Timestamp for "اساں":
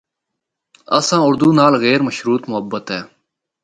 0.97-1.21